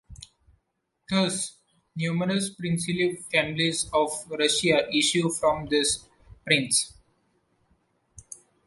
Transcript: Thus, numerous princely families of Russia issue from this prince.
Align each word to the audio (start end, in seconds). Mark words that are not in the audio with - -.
Thus, 1.11 1.57
numerous 1.95 2.49
princely 2.49 3.17
families 3.31 3.87
of 3.93 4.09
Russia 4.31 4.89
issue 4.91 5.29
from 5.29 5.67
this 5.67 6.07
prince. 6.43 6.95